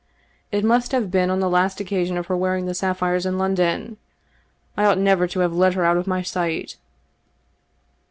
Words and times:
"It 0.51 0.63
must 0.65 0.93
have 0.93 1.11
been 1.11 1.29
on 1.29 1.41
the 1.41 1.47
last 1.47 1.79
occasion 1.79 2.17
of 2.17 2.25
her 2.25 2.35
wearing 2.35 2.65
the 2.65 2.73
sapphires 2.73 3.23
in 3.27 3.37
London. 3.37 3.97
I 4.75 4.85
ought 4.85 4.97
never 4.97 5.27
to 5.27 5.41
have 5.41 5.53
let 5.53 5.75
her 5.75 5.85
out 5.85 5.95
of 5.97 6.07
my 6.07 6.23
sight." 6.23 6.77